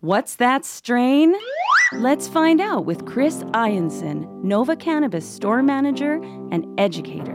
[0.00, 1.34] What's that strain?
[1.92, 7.34] Let's find out with Chris Ianson, Nova Cannabis store manager and educator.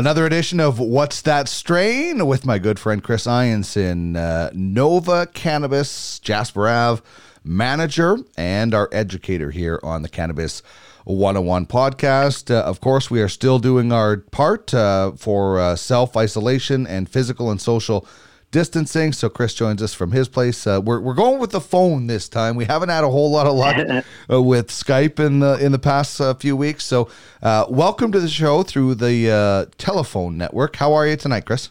[0.00, 6.18] Another edition of What's That Strain with my good friend Chris Ianson, uh, Nova Cannabis,
[6.20, 7.02] Jasper Ave
[7.44, 10.62] manager, and our educator here on the Cannabis
[11.04, 12.50] 101 podcast.
[12.50, 17.06] Uh, of course, we are still doing our part uh, for uh, self isolation and
[17.06, 18.06] physical and social
[18.50, 19.12] distancing.
[19.12, 20.66] So Chris joins us from his place.
[20.66, 22.56] Uh, we're, we're going with the phone this time.
[22.56, 25.78] We haven't had a whole lot of luck uh, with Skype in the in the
[25.78, 26.84] past uh, few weeks.
[26.84, 27.08] So
[27.42, 30.76] uh, welcome to the show through the uh, telephone network.
[30.76, 31.70] How are you tonight, Chris?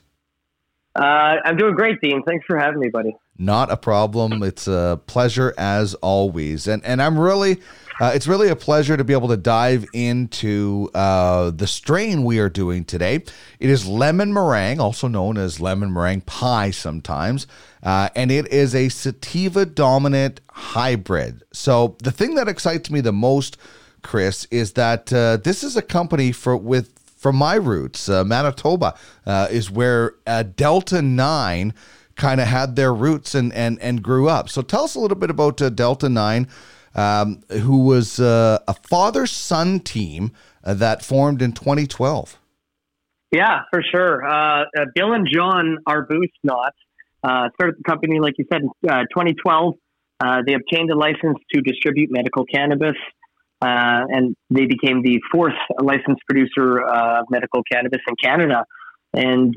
[0.95, 2.23] Uh, I'm doing great, Dean.
[2.23, 3.15] Thanks for having me, buddy.
[3.37, 4.43] Not a problem.
[4.43, 7.59] It's a pleasure as always, and and I'm really.
[7.99, 12.39] Uh, it's really a pleasure to be able to dive into uh, the strain we
[12.39, 13.15] are doing today.
[13.59, 17.45] It is lemon meringue, also known as lemon meringue pie sometimes,
[17.83, 21.43] uh, and it is a sativa dominant hybrid.
[21.51, 23.57] So the thing that excites me the most,
[24.01, 28.97] Chris, is that uh, this is a company for with from my roots, uh, Manitoba
[29.25, 30.13] uh, is where
[30.55, 31.73] Delta Nine
[32.15, 34.47] kind of had their roots and and and grew up.
[34.47, 36.47] So tell us a little bit about Delta Nine
[36.95, 40.31] um, who was uh, a father son team
[40.63, 42.39] uh, that formed in 2012.
[43.31, 44.25] Yeah, for sure.
[44.25, 46.71] Uh, uh Bill and John Arbuthnot
[47.23, 49.75] uh, started the company, like you said, in uh, 2012.
[50.45, 52.95] they obtained a license to distribute medical cannabis,
[53.61, 58.65] and they became the fourth licensed producer of medical cannabis in Canada.
[59.13, 59.53] And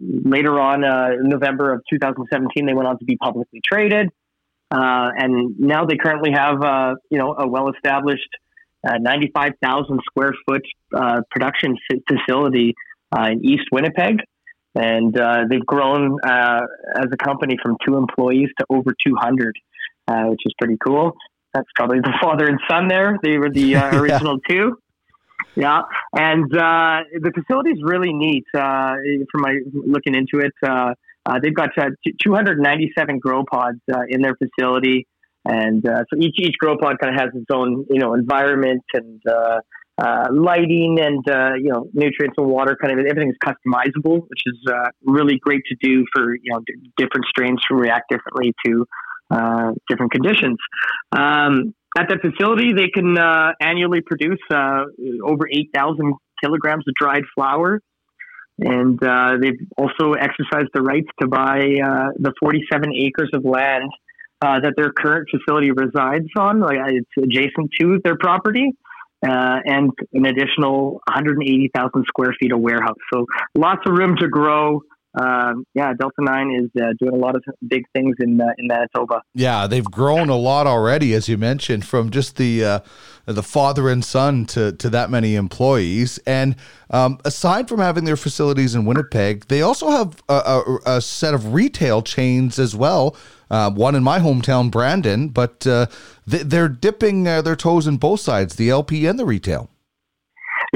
[0.00, 4.10] later on, in November of 2017, they went on to be publicly traded.
[4.70, 8.28] Uh, and now they currently have, uh, you know, a well-established
[8.86, 10.62] uh, 95,000 square foot
[10.94, 11.76] uh, production
[12.08, 12.74] facility
[13.16, 14.18] uh, in East Winnipeg,
[14.74, 19.56] and uh, they've grown as a company from two employees to over 200,
[20.28, 21.16] which is pretty cool.
[21.54, 23.18] That's probably the father and son there.
[23.22, 24.54] They were the original yeah.
[24.54, 24.78] two.
[25.54, 25.82] Yeah,
[26.14, 28.44] and the facility is really neat.
[28.52, 30.52] from my looking into it,
[31.26, 31.90] uh, they've got uh,
[32.22, 35.06] 297 grow pods uh, in their facility,
[35.44, 38.84] and uh, so each each grow pod kind of has its own you know environment
[38.94, 39.58] and uh,
[39.98, 41.24] uh, lighting and
[41.62, 42.76] you know nutrients and water.
[42.80, 44.58] Kind of everything is customizable, which is
[45.04, 48.86] really great to do for you know d- different strains to react differently to
[49.88, 50.58] different conditions.
[51.10, 53.16] Um, at that facility, they can
[53.60, 57.80] annually produce over 8,000 kilograms of dried flower
[58.58, 63.90] and uh, they've also exercised the rights to buy uh, the 47 acres of land
[64.40, 66.60] uh, that their current facility resides on.
[66.60, 68.72] Like it's adjacent to their property,
[69.26, 72.96] uh, and an additional 180,000 square feet of warehouse.
[73.12, 74.82] So lots of room to grow
[75.16, 78.66] um, yeah, Delta Nine is uh, doing a lot of big things in uh, in
[78.66, 79.22] Manitoba.
[79.34, 82.80] Yeah, they've grown a lot already, as you mentioned, from just the uh,
[83.24, 86.18] the father and son to to that many employees.
[86.26, 86.54] And
[86.90, 91.32] um, aside from having their facilities in Winnipeg, they also have a, a, a set
[91.32, 93.16] of retail chains as well.
[93.50, 95.86] Uh, one in my hometown, Brandon, but uh,
[96.26, 99.70] they, are dipping uh, their toes in both sides, the LP and the retail.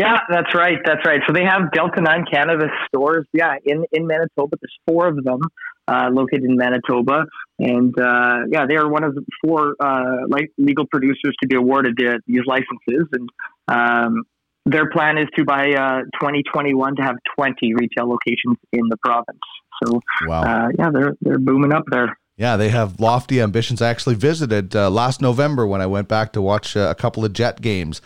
[0.00, 0.78] Yeah, that's right.
[0.82, 1.20] That's right.
[1.26, 3.26] So they have Delta Nine cannabis stores.
[3.34, 5.40] Yeah, in in Manitoba, there's four of them
[5.86, 7.26] uh, located in Manitoba,
[7.58, 11.54] and uh, yeah, they are one of the four uh, like legal producers to be
[11.54, 13.08] awarded the, these licenses.
[13.12, 13.28] And
[13.68, 14.22] um,
[14.64, 19.38] their plan is to by 2021 uh, to have 20 retail locations in the province.
[19.84, 20.42] So wow.
[20.42, 22.16] Uh, yeah, they're they're booming up there.
[22.38, 23.82] Yeah, they have lofty ambitions.
[23.82, 27.34] I actually visited uh, last November when I went back to watch a couple of
[27.34, 28.00] Jet games.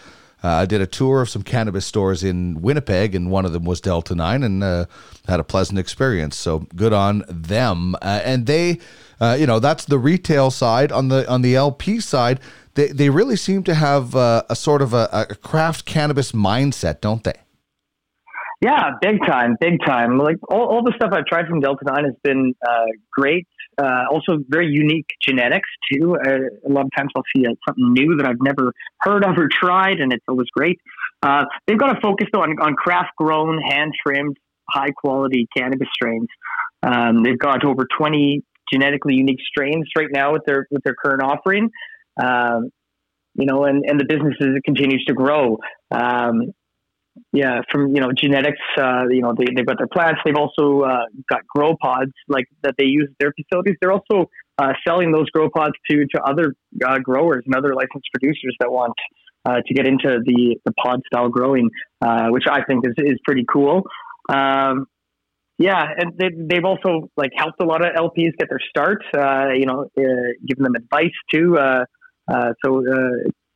[0.45, 3.65] Uh, I did a tour of some cannabis stores in Winnipeg, and one of them
[3.65, 4.85] was Delta 9, and uh,
[5.27, 6.37] had a pleasant experience.
[6.37, 7.95] So good on them.
[8.03, 8.79] Uh, and they,
[9.21, 10.93] uh, you know, that's the retail side.
[10.93, 12.41] On the on the LP side,
[12.75, 17.01] they, they really seem to have uh, a sort of a, a craft cannabis mindset,
[17.01, 17.41] don't they?
[18.61, 20.19] Yeah, big time, big time.
[20.19, 23.47] Like all, all the stuff I've tried from Delta 9 has been uh, great.
[23.77, 26.17] Uh, also, very unique genetics too.
[26.17, 29.37] Uh, a lot of times I'll see uh, something new that I've never heard of
[29.37, 30.79] or tried, and it's always great.
[31.23, 34.37] Uh, they've got a focus though on, on craft grown, hand trimmed,
[34.71, 36.29] high quality cannabis strains.
[36.83, 38.43] Um, they've got over 20
[38.73, 41.71] genetically unique strains right now with their with their current offering.
[42.23, 42.71] Um,
[43.35, 45.59] you know, and, and the business is, continues to grow.
[45.91, 46.53] Um,
[47.33, 50.21] yeah, from you know genetics, uh, you know they, they've got their plants.
[50.25, 53.77] They've also uh, got grow pods like that they use their facilities.
[53.81, 58.09] They're also uh, selling those grow pods to to other uh, growers and other licensed
[58.13, 58.95] producers that want
[59.45, 61.71] uh, to get into the the pod style growing,
[62.05, 63.83] uh, which I think is is pretty cool.
[64.29, 64.87] Um,
[65.57, 69.05] yeah, and they, they've also like helped a lot of LPs get their start.
[69.17, 71.57] Uh, you know, giving them advice too.
[72.65, 72.83] so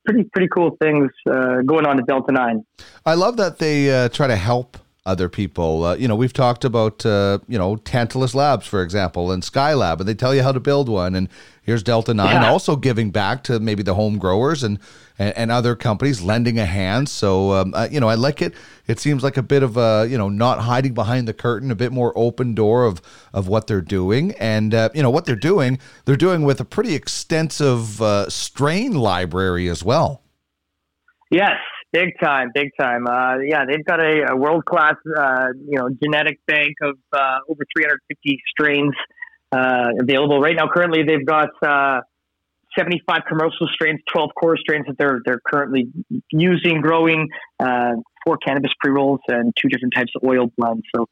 [0.08, 2.64] pretty pretty cool things going on at Delta Nine.
[3.05, 4.78] I love that they try to help
[5.08, 5.84] other people.
[5.84, 10.00] Uh, you know, we've talked about uh, you know Tantalus Labs, for example, and Skylab,
[10.00, 11.14] and they tell you how to build one.
[11.14, 11.28] And
[11.62, 12.50] here's Delta Nine, yeah.
[12.50, 14.78] also giving back to maybe the home growers and
[15.19, 17.09] and, and other companies, lending a hand.
[17.09, 18.55] So um, uh, you know, I like it.
[18.87, 21.76] It seems like a bit of a you know not hiding behind the curtain, a
[21.76, 25.37] bit more open door of of what they're doing, and uh, you know what they're
[25.37, 25.79] doing.
[26.05, 30.23] They're doing with a pretty extensive uh, strain library as well.
[31.31, 31.59] Yes,
[31.91, 33.06] Big time, big time.
[33.06, 37.38] Uh, yeah, they've got a, a world class, uh, you know, genetic bank of uh,
[37.49, 38.93] over 350 strains
[39.53, 40.69] uh, available right now.
[40.69, 42.03] Currently, they've got uh,
[42.76, 45.88] 75 commercial strains, 12 core strains that they're they're currently
[46.31, 47.29] using, growing,
[47.61, 47.93] uh,
[48.25, 50.82] four cannabis pre rolls, and two different types of oil blends.
[50.94, 51.06] So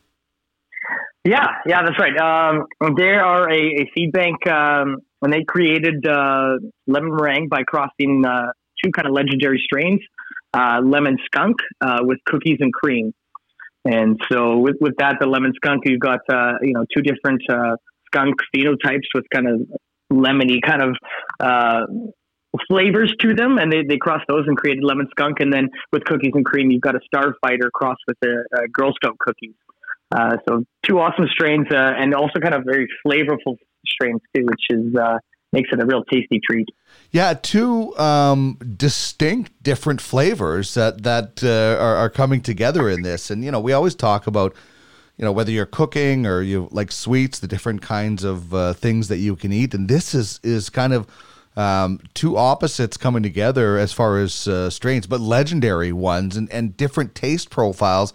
[1.25, 2.17] Yeah, yeah, that's right.
[2.17, 2.67] Um,
[2.97, 8.25] they are a, a seed bank, um, and they created uh, lemon meringue by crossing
[8.25, 8.53] uh,
[8.83, 10.01] two kind of legendary strains,
[10.55, 13.13] uh, lemon skunk uh, with cookies and cream.
[13.85, 17.43] And so with, with that, the lemon skunk, you've got uh, you know two different
[17.51, 19.61] uh, skunk phenotypes with kind of
[20.13, 20.97] lemony kind of
[22.69, 25.41] flavors to them, and they, they crossed those and created lemon skunk.
[25.41, 28.93] And then with cookies and cream, you've got a starfighter crossed with a, a Girl
[28.95, 29.55] Scout cookies.
[30.11, 33.57] Uh, so two awesome strains, uh, and also kind of very flavorful
[33.87, 35.19] strains too, which is uh,
[35.53, 36.69] makes it a real tasty treat.
[37.11, 43.31] Yeah, two um, distinct, different flavors that that uh, are, are coming together in this,
[43.31, 44.55] and you know we always talk about
[45.17, 49.09] you know whether you're cooking or you like sweets, the different kinds of uh, things
[49.09, 51.07] that you can eat, and this is is kind of.
[51.57, 56.77] Um, two opposites coming together as far as uh, strains, but legendary ones and, and
[56.77, 58.13] different taste profiles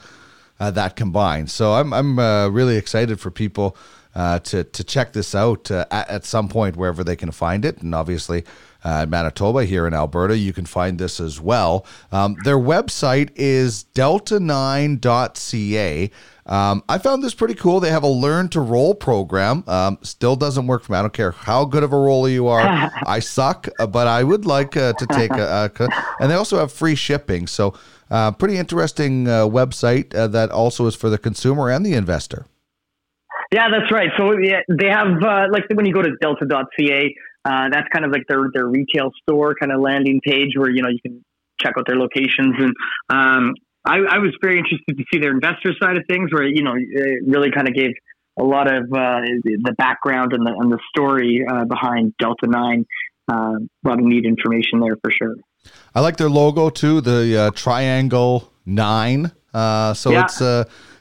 [0.62, 1.47] uh, that combine.
[1.47, 3.75] So I'm I'm uh, really excited for people
[4.15, 7.65] uh, to to check this out uh, at, at, some point wherever they can find
[7.65, 8.44] it, and obviously.
[8.86, 11.86] Uh, Manitoba here in Alberta, you can find this as well.
[12.12, 16.12] Um, their website is delta9.ca.
[16.45, 17.80] Um, I found this pretty cool.
[17.80, 19.63] They have a learn to roll program.
[19.68, 20.98] Um, still doesn't work for me.
[20.98, 22.62] I don't care how good of a roller you are.
[23.06, 25.89] I suck, uh, but I would like uh, to take a, a,
[26.19, 27.48] and they also have free shipping.
[27.48, 27.74] So
[28.12, 32.45] uh, pretty interesting uh, website uh, that also is for the consumer and the investor.
[33.53, 34.09] Yeah, that's right.
[34.17, 37.15] So yeah, they have uh, like when you go to delta.ca,
[37.45, 40.81] uh, that's kind of like their their retail store kind of landing page where you
[40.81, 41.23] know you can
[41.61, 42.73] check out their locations and.
[43.09, 43.53] Um,
[43.85, 46.72] I, I, was very interested to see their investor side of things, where you know
[46.74, 47.91] it really kind of gave
[48.39, 52.86] a lot of uh, the background and the and the story behind Delta Nine.
[53.29, 55.36] a lot of neat information there for sure.
[55.93, 59.33] I like their logo too, the uh, triangle nine.
[59.53, 60.24] Uh, so yeah.
[60.24, 60.41] it's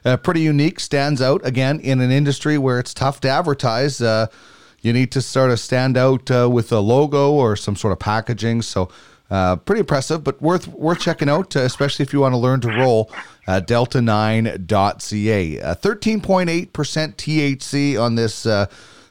[0.05, 4.01] uh, uh, pretty unique, stands out again in an industry where it's tough to advertise.
[4.01, 4.27] Uh,
[4.81, 7.99] you need to sort of stand out uh, with a logo or some sort of
[7.99, 8.63] packaging.
[8.63, 8.91] So
[9.31, 12.69] uh, pretty impressive, but worth worth checking out, especially if you want to learn to
[12.69, 13.11] roll.
[13.47, 15.57] Delta9.ca.
[15.57, 18.47] 13.8% THC on this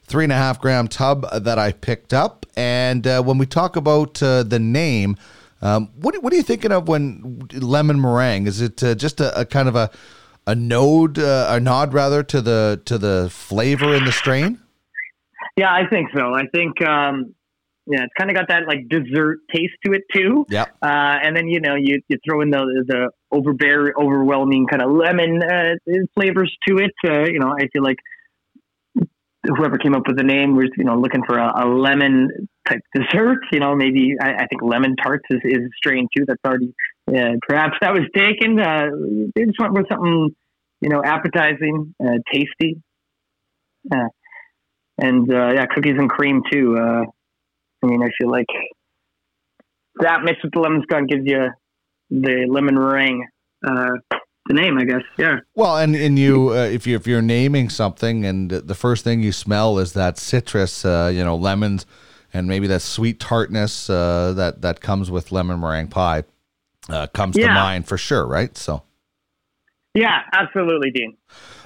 [0.05, 2.45] three and a half gram tub that I picked up.
[2.55, 5.17] And when we talk about the name,
[5.61, 8.47] um, what what are you thinking of when lemon meringue?
[8.47, 9.91] Is it uh, just a, a, kind of a
[10.51, 14.59] a node, uh, a nod rather to the to the flavor in the strain?
[15.55, 16.33] Yeah, I think so.
[16.33, 17.33] I think um,
[17.87, 20.45] yeah, it's kind of got that like dessert taste to it too.
[20.49, 20.65] Yeah.
[20.81, 24.91] Uh, and then you know you, you throw in the the overbear overwhelming kind of
[24.91, 25.75] lemon uh,
[26.15, 26.91] flavors to it.
[27.05, 27.97] Uh, you know, I feel like
[29.57, 32.81] whoever came up with the name was you know looking for a, a lemon type
[32.93, 33.39] dessert.
[33.53, 36.25] You know, maybe I, I, think lemon tarts is, is a strain too.
[36.27, 36.73] That's already
[37.07, 38.59] uh, perhaps that was taken.
[38.59, 38.87] Uh,
[39.33, 40.35] they just went with something
[40.81, 42.81] you know appetizing, uh, tasty,
[44.97, 46.77] and uh, yeah, cookies and cream too.
[46.77, 47.03] Uh,
[47.83, 48.47] I mean, I feel like
[49.95, 51.49] that mixed with the lemon skunk gives you
[52.09, 53.25] the lemon meringue,
[53.65, 53.91] uh,
[54.47, 55.01] the name, I guess.
[55.17, 55.37] Yeah.
[55.55, 59.21] Well, and and you uh, if you if you're naming something and the first thing
[59.21, 61.85] you smell is that citrus, uh, you know, lemons,
[62.33, 66.23] and maybe that sweet tartness uh, that that comes with lemon meringue pie,
[66.89, 67.47] uh, comes Yeah.
[67.47, 68.55] to mind for sure, right?
[68.57, 68.83] So.
[69.93, 71.17] Yeah, absolutely, Dean.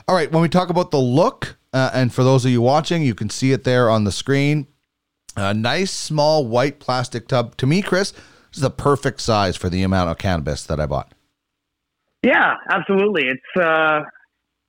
[0.07, 3.03] All right, when we talk about the look, uh, and for those of you watching,
[3.03, 4.67] you can see it there on the screen.
[5.35, 7.57] A nice small white plastic tub.
[7.57, 8.21] To me, Chris, this
[8.55, 11.13] is the perfect size for the amount of cannabis that I bought.
[12.23, 13.27] Yeah, absolutely.
[13.27, 14.01] It's uh,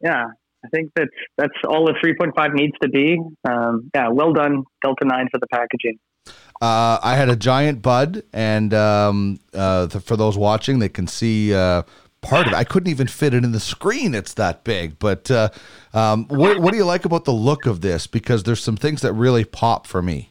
[0.02, 0.26] yeah.
[0.64, 3.18] I think that's that's all the 3.5 needs to be.
[3.48, 5.98] Um, yeah, well done, Delta Nine, for the packaging.
[6.60, 11.06] Uh, I had a giant bud, and um, uh, th- for those watching, they can
[11.06, 11.82] see uh,
[12.22, 12.56] part of it.
[12.56, 14.98] I couldn't even fit it in the screen; it's that big.
[14.98, 15.50] But uh,
[15.94, 18.06] um, what, what do you like about the look of this?
[18.06, 20.30] Because there's some things that really pop for me.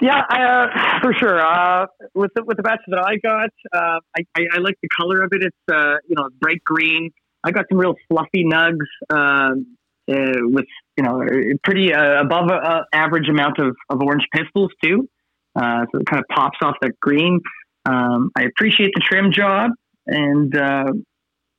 [0.00, 1.40] Yeah, uh, for sure.
[1.40, 4.88] Uh, with the, with the batch that I got, uh, I, I, I like the
[4.88, 5.42] color of it.
[5.42, 7.10] It's uh, you know bright green.
[7.44, 9.76] I got some real fluffy nugs um,
[10.10, 10.64] uh, with
[10.96, 11.22] you know
[11.62, 15.08] pretty uh, above uh, average amount of, of orange pistils too.
[15.56, 17.40] So it kind of pops off that green.
[17.84, 19.72] Um, I appreciate the trim job,
[20.06, 20.92] and uh,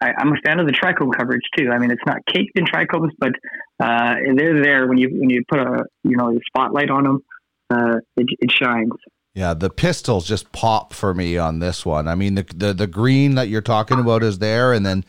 [0.01, 1.69] I, I'm a fan of the trichome coverage too.
[1.71, 3.31] I mean, it's not caked in trichomes, but
[3.79, 7.23] uh, they're there when you when you put a you know a spotlight on them.
[7.69, 8.91] Uh, it, it shines.
[9.33, 12.07] Yeah, the pistils just pop for me on this one.
[12.07, 15.05] I mean, the the, the green that you're talking about is there, and then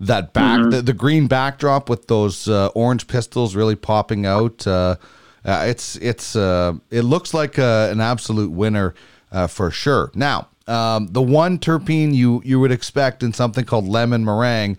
[0.00, 4.66] that back the, the green backdrop with those uh, orange pistils really popping out.
[4.66, 4.96] Uh,
[5.44, 8.94] uh, it's it's uh, it looks like uh, an absolute winner
[9.30, 10.10] uh, for sure.
[10.14, 14.78] Now, um, the one terpene you you would expect in something called lemon meringue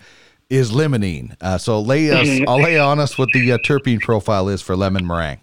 [0.50, 1.36] is limonene.
[1.42, 2.10] Uh, so lay
[2.42, 5.40] us, I'll lay on us what the uh, terpene profile is for lemon meringue.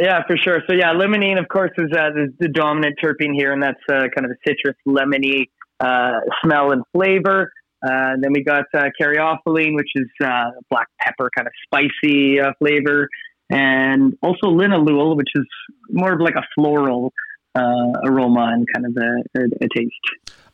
[0.00, 0.60] Yeah, for sure.
[0.66, 4.08] So yeah, limonene, of course, is uh, the, the dominant terpene here, and that's uh,
[4.14, 5.46] kind of a citrus, lemony
[5.80, 7.52] uh, smell and flavor.
[7.84, 12.52] Uh, then we got uh, caryophyllene, which is uh, black pepper, kind of spicy uh,
[12.58, 13.08] flavor,
[13.50, 15.44] and also linalool, which is
[15.90, 17.12] more of like a floral
[17.54, 19.94] uh, aroma and kind of a, a, a taste.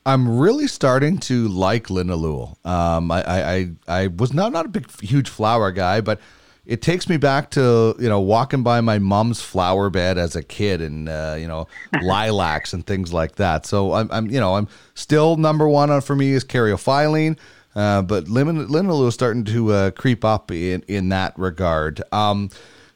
[0.07, 2.64] I'm really starting to like linalool.
[2.66, 6.21] Um, I, I, I, I was not not a big, huge flower guy, but
[6.64, 10.42] it takes me back to you know walking by my mom's flower bed as a
[10.42, 11.66] kid, and uh, you know
[12.02, 13.66] lilacs and things like that.
[13.66, 17.38] So I'm, I'm you know I'm still number one on for me is caryophyllene.
[17.75, 22.02] Uh, but linalool is starting to uh, creep up in, in that regard.
[22.11, 22.50] Um,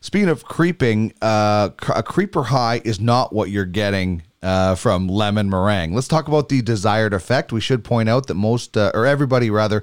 [0.05, 5.49] speaking of creeping, uh, a creeper high is not what you're getting uh, from lemon
[5.49, 5.95] meringue.
[5.95, 7.53] Let's talk about the desired effect.
[7.53, 9.83] We should point out that most, uh, or everybody rather,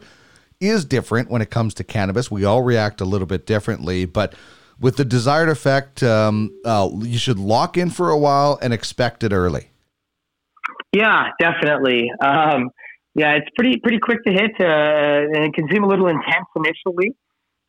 [0.60, 2.30] is different when it comes to cannabis.
[2.30, 4.36] We all react a little bit differently, but
[4.80, 9.24] with the desired effect, um, uh, you should lock in for a while and expect
[9.24, 9.72] it early.
[10.94, 12.12] Yeah, definitely.
[12.24, 12.70] Um,
[13.16, 16.46] yeah, it's pretty pretty quick to hit, uh, and it can seem a little intense
[16.56, 17.16] initially,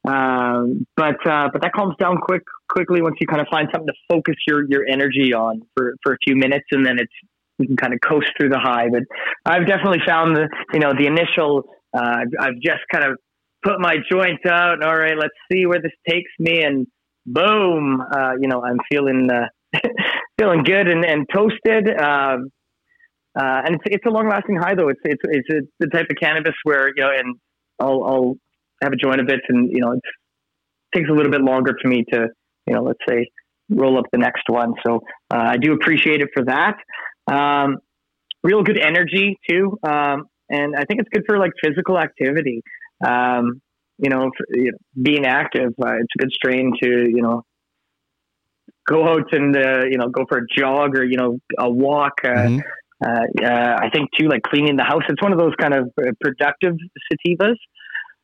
[0.04, 3.86] um, but uh, but that calms down quick quickly once you kind of find something
[3.86, 7.12] to focus your your energy on for, for a few minutes, and then it's
[7.58, 8.88] you can kind of coast through the high.
[8.90, 9.02] But
[9.44, 11.64] I've definitely found the you know the initial.
[11.94, 13.18] Uh, I've, just kind of
[13.62, 14.82] put my joint out.
[14.82, 16.86] All right, let's see where this takes me, and
[17.24, 19.46] boom, uh, you know I'm feeling uh,
[20.38, 21.88] feeling good and, and toasted.
[21.88, 22.48] Um,
[23.38, 24.88] uh, and it's, it's a long lasting high though.
[24.88, 27.36] It's it's it's the type of cannabis where you know, and
[27.78, 28.36] I'll I'll
[28.82, 30.00] have a joint of it, and you know, it
[30.94, 32.28] takes a little bit longer for me to
[32.66, 33.26] you know, let's say
[33.70, 34.74] roll up the next one.
[34.86, 35.00] So
[35.32, 36.76] uh, I do appreciate it for that.
[37.30, 37.78] Um,
[38.42, 42.62] real good energy too, um, and I think it's good for like physical activity.
[43.04, 43.60] Um,
[43.98, 45.72] you know, for, you know, being active.
[45.80, 47.42] Uh, it's a good strain to you know
[48.86, 52.14] go out and uh, you know go for a jog or you know a walk.
[52.24, 52.62] Uh, Mhm.
[53.04, 55.02] uh, uh, I think too, like cleaning the house.
[55.08, 56.74] It's one of those kind of uh, productive
[57.10, 57.56] sativas.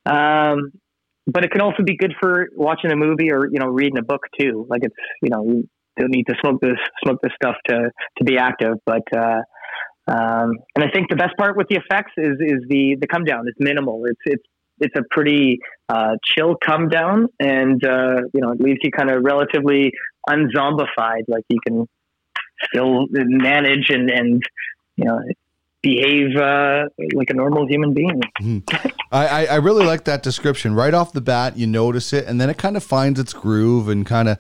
[0.09, 0.73] Um,
[1.27, 4.03] but it can also be good for watching a movie or you know reading a
[4.03, 4.67] book too.
[4.69, 8.25] Like it's you know you don't need to smoke this smoke this stuff to to
[8.25, 8.75] be active.
[8.87, 9.43] But uh,
[10.09, 13.25] um, and I think the best part with the effects is is the the come
[13.25, 13.45] down.
[13.47, 14.05] It's minimal.
[14.07, 14.45] It's it's
[14.81, 19.11] it's a pretty uh, chill come down, and uh, you know it leaves you kind
[19.11, 19.93] of relatively
[20.29, 21.25] unzombified.
[21.29, 21.87] Like you can
[22.65, 24.43] still manage and and
[24.97, 25.21] you know
[25.83, 28.21] behave uh, like a normal human being.
[29.11, 30.75] I, I, I really like that description.
[30.75, 33.89] Right off the bat, you notice it, and then it kind of finds its groove
[33.89, 34.39] and kind of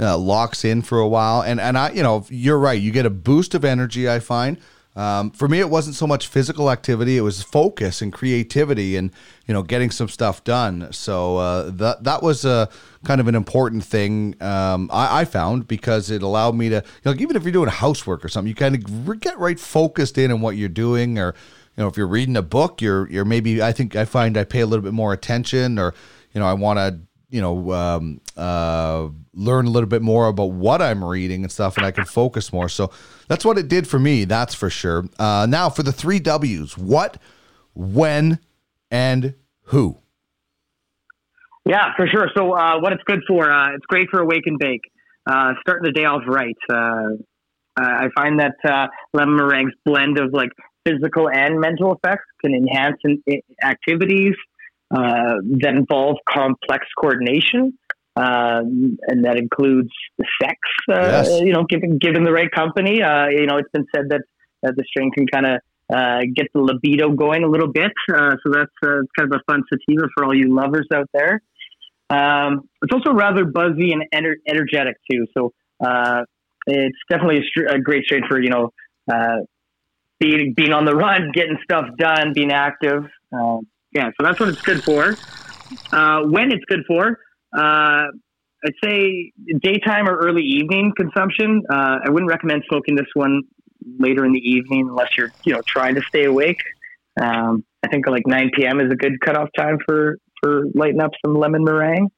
[0.00, 1.42] uh, locks in for a while.
[1.42, 2.80] And and I, you know, you're right.
[2.80, 4.08] You get a boost of energy.
[4.08, 4.58] I find
[4.98, 9.12] Um, for me, it wasn't so much physical activity; it was focus and creativity, and
[9.46, 10.88] you know, getting some stuff done.
[10.90, 12.68] So uh, that that was a
[13.04, 16.82] kind of an important thing um, I, I, found because it allowed me to, you
[17.04, 20.32] know, even if you're doing housework or something, you kind of get right focused in
[20.32, 21.32] on what you're doing, or
[21.76, 24.42] you know, if you're reading a book, you're you're maybe I think I find I
[24.42, 25.94] pay a little bit more attention, or
[26.32, 26.98] you know, I want to
[27.30, 31.76] you know um, uh, learn a little bit more about what I'm reading and stuff,
[31.76, 32.68] and I can focus more.
[32.68, 32.90] So
[33.28, 34.24] that's what it did for me.
[34.24, 35.04] That's for sure.
[35.18, 37.18] Uh, now for the three W's: what,
[37.74, 38.38] when,
[38.90, 39.98] and who.
[41.66, 42.28] Yeah, for sure.
[42.34, 43.50] So uh, what it's good for?
[43.50, 44.82] Uh, it's great for awake and bake.
[45.26, 46.56] Uh, starting the day off right.
[46.70, 47.16] Uh,
[47.76, 50.50] I find that lemon meringue's blend of like
[50.84, 53.22] physical and mental effects can enhance in,
[53.62, 54.34] activities
[54.90, 57.78] that involve complex coordination,
[58.16, 59.90] um, and that includes
[60.42, 60.58] sex.
[60.90, 61.40] Uh, yes.
[61.40, 64.22] You know, given given the right company, uh, you know, it's been said that
[64.62, 65.60] that the strain can kind of
[65.94, 67.92] uh, get the libido going a little bit.
[68.12, 71.40] Uh, so that's uh, kind of a fun sativa for all you lovers out there.
[72.10, 75.26] Um, it's also rather buzzy and ener- energetic too.
[75.36, 75.52] So
[76.66, 78.72] it's definitely a, str- a, great strain for you know
[80.18, 83.04] being being on the run, getting stuff done, being active.
[83.32, 85.18] Um, yeah, so that's what it's good for.
[85.92, 87.18] Uh, when it's good for,
[87.56, 88.06] uh,
[88.64, 91.62] I'd say daytime or early evening consumption.
[91.70, 93.42] Uh, I wouldn't recommend smoking this one
[93.98, 96.58] later in the evening unless you're, you know, trying to stay awake.
[97.20, 98.80] Um, I think like 9 p.m.
[98.80, 102.08] is a good cutoff time for for lighting up some lemon meringue.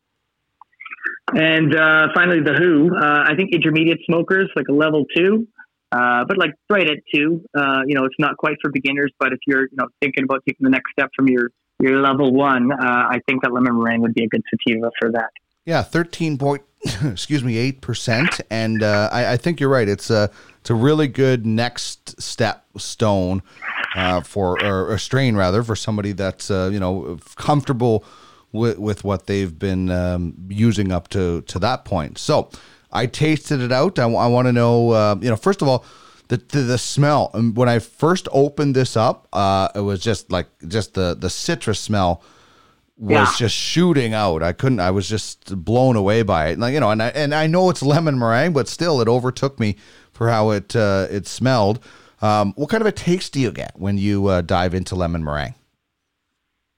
[1.34, 2.96] And uh, finally, the Who.
[2.96, 5.46] Uh, I think intermediate smokers, like a level two,
[5.92, 9.12] uh, but like right at two, uh, you know, it's not quite for beginners.
[9.18, 11.50] But if you're, you know, thinking about taking the next step from your
[11.80, 15.10] your level one, uh, I think that lemon meringue would be a good sativa for
[15.12, 15.30] that.
[15.64, 16.62] Yeah, thirteen point,
[17.04, 19.88] excuse me, eight percent, and uh, I, I, think you're right.
[19.88, 23.42] It's a it's a really good next step stone
[23.94, 28.04] uh, for or a strain rather for somebody that's uh, you know comfortable
[28.52, 32.18] with with what they've been um, using up to to that point.
[32.18, 32.50] So
[32.92, 33.98] I tasted it out.
[33.98, 35.84] I, I want to know, uh, you know, first of all,
[36.30, 37.30] the, the, the smell.
[37.34, 41.28] And when I first opened this up, uh, it was just like just the the
[41.28, 42.22] citrus smell
[42.96, 43.34] was yeah.
[43.36, 44.42] just shooting out.
[44.42, 44.78] I couldn't.
[44.78, 46.58] I was just blown away by it.
[46.58, 49.58] Like you know, and I and I know it's lemon meringue, but still, it overtook
[49.58, 49.76] me
[50.12, 51.80] for how it uh, it smelled.
[52.22, 55.24] Um, what kind of a taste do you get when you uh, dive into lemon
[55.24, 55.54] meringue?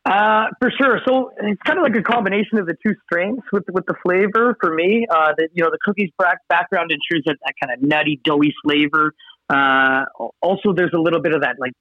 [0.04, 1.00] Uh, for sure.
[1.06, 4.56] So it's kind of like a combination of the two strains with with the flavor.
[4.60, 6.10] For me, uh, the you know the cookies
[6.48, 9.12] background ensures that, that kind of nutty, doughy flavor.
[9.52, 10.04] Uh,
[10.40, 11.72] also, there's a little bit of that like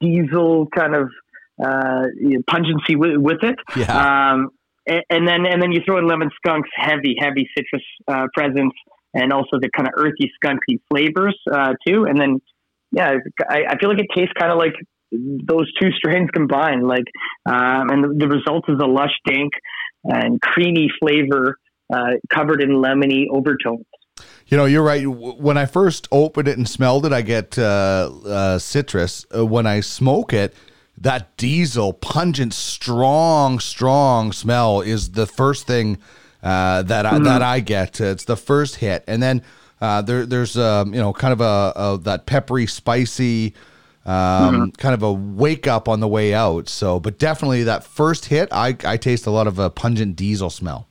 [0.00, 1.08] diesel kind of
[1.62, 2.04] uh,
[2.48, 3.56] pungency with, with it.
[3.76, 4.32] Yeah.
[4.32, 4.48] Um,
[4.86, 8.72] and, and, then and then you throw in lemon skunks, heavy, heavy citrus uh, presence,
[9.14, 12.06] and also the kind of earthy, skunky flavors uh, too.
[12.08, 12.40] And then
[12.92, 13.14] yeah,
[13.48, 14.74] I, I feel like it tastes kind of like
[15.12, 17.04] those two strains combined, like,
[17.46, 19.52] um, and the, the, result is a lush, dank,
[20.04, 21.56] and creamy flavor
[21.92, 23.86] uh, covered in lemony overtones.
[24.46, 25.06] You know, you're right.
[25.06, 29.26] When I first opened it and smelled it, I get uh, uh, citrus.
[29.34, 30.54] Uh, when I smoke it,
[30.98, 35.98] that diesel, pungent, strong, strong smell is the first thing
[36.42, 37.24] uh, that I, mm-hmm.
[37.24, 38.00] that I get.
[38.00, 39.42] It's the first hit, and then
[39.80, 43.54] uh, there, there's um, you know kind of a, a that peppery, spicy
[44.06, 44.68] um, mm-hmm.
[44.70, 46.68] kind of a wake up on the way out.
[46.68, 50.50] So, but definitely that first hit, I, I taste a lot of a pungent diesel
[50.50, 50.88] smell.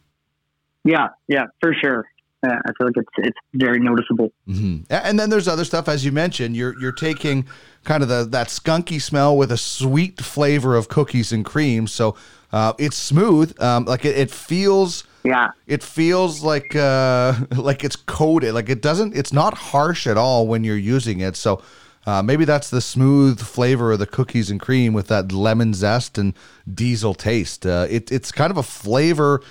[0.84, 2.06] Yeah, yeah, for sure.
[2.42, 4.32] Uh, I feel like it's it's very noticeable.
[4.48, 4.84] Mm-hmm.
[4.90, 6.56] And then there's other stuff, as you mentioned.
[6.56, 7.46] You're you're taking
[7.84, 11.88] kind of the that skunky smell with a sweet flavor of cookies and cream.
[11.88, 12.16] So
[12.54, 13.62] uh, it's smooth.
[13.62, 15.04] Um, like it, it feels.
[15.24, 15.50] Yeah.
[15.68, 18.54] It feels like uh, like it's coated.
[18.54, 19.16] Like it doesn't.
[19.18, 21.36] It's not harsh at all when you're using it.
[21.36, 21.62] So
[22.06, 26.18] uh, maybe that's the smooth flavor of the cookies and cream with that lemon zest
[26.18, 26.34] and
[26.74, 27.66] diesel taste.
[27.66, 29.42] Uh, it, it's kind of a flavor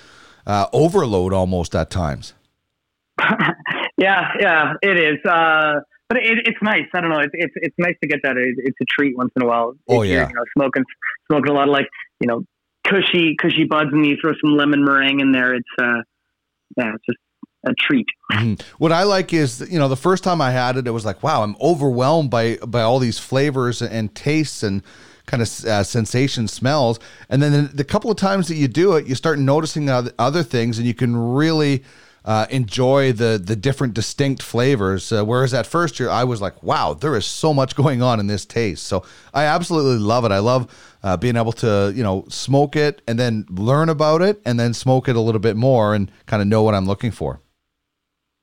[0.47, 2.33] uh, overload almost at times.
[3.97, 5.25] yeah, yeah, it is.
[5.25, 6.85] Uh, but it, it's nice.
[6.93, 7.19] I don't know.
[7.19, 8.37] It's, it's it's nice to get that.
[8.37, 9.73] It, it's a treat once in a while.
[9.87, 10.27] Oh yeah.
[10.27, 10.83] You know, smoking
[11.27, 11.87] smoking a lot of like
[12.19, 12.43] you know
[12.87, 15.53] cushy cushy buds, and you throw some lemon meringue in there.
[15.53, 16.01] It's uh,
[16.77, 17.19] yeah, it's just
[17.65, 18.07] a treat.
[18.31, 18.53] Mm-hmm.
[18.77, 21.21] What I like is, you know, the first time I had it, it was like,
[21.23, 24.81] wow, I'm overwhelmed by by all these flavors and tastes and
[25.25, 26.99] kind of uh, sensation smells.
[27.29, 30.41] And then the, the, couple of times that you do it, you start noticing other
[30.41, 31.83] things, and you can really
[32.29, 35.11] uh, enjoy the the different distinct flavors.
[35.11, 38.19] Uh, whereas at first, year, I was like, wow, there is so much going on
[38.19, 38.85] in this taste.
[38.85, 40.31] So I absolutely love it.
[40.31, 40.85] I love.
[41.01, 44.73] Uh, being able to you know smoke it and then learn about it and then
[44.73, 47.39] smoke it a little bit more and kind of know what I'm looking for.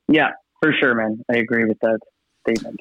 [0.09, 0.31] Yeah,
[0.62, 1.22] for sure, man.
[1.31, 1.99] I agree with that
[2.49, 2.81] statement.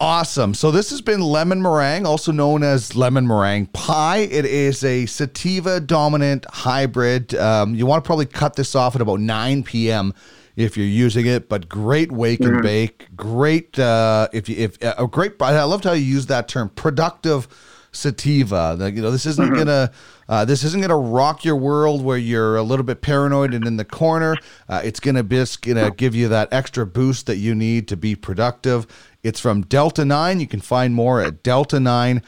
[0.00, 0.54] Awesome.
[0.54, 4.20] So this has been lemon meringue, also known as lemon meringue pie.
[4.20, 7.34] It is a sativa dominant hybrid.
[7.34, 10.14] Um, you want to probably cut this off at about 9 p.m.
[10.56, 13.14] if you're using it, but great wake and bake.
[13.14, 15.34] Great uh, if you if a great.
[15.42, 17.46] I loved how you use that term, productive
[17.92, 18.76] sativa.
[18.78, 19.90] Like, you know, this isn't gonna
[20.28, 23.76] uh, this isn't gonna rock your world where you're a little bit paranoid and in
[23.76, 24.36] the corner.
[24.68, 27.96] Uh, it's gonna be it's gonna give you that extra boost that you need to
[27.96, 28.86] be productive.
[29.22, 30.40] It's from Delta Nine.
[30.40, 32.22] You can find more at Delta Nine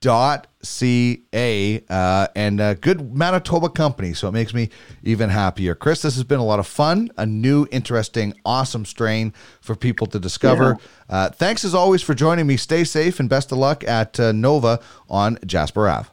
[0.00, 4.68] dot ca uh, and a good manitoba company so it makes me
[5.02, 5.74] even happier.
[5.74, 10.06] Chris this has been a lot of fun a new interesting awesome strain for people
[10.06, 10.76] to discover.
[11.08, 12.56] Uh, thanks as always for joining me.
[12.56, 16.08] Stay safe and best of luck at uh, nova on jasper ave.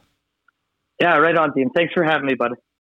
[1.00, 1.70] Yeah, right on, Dean.
[1.70, 2.54] Thanks for having me, buddy.